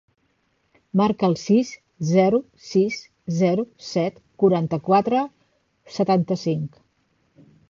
[1.01, 1.73] Marca el sis,
[2.11, 2.97] zero, sis,
[3.43, 5.23] zero, set, quaranta-quatre,
[6.01, 6.83] setanta-cinc.